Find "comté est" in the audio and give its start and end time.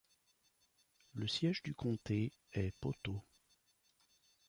1.75-2.71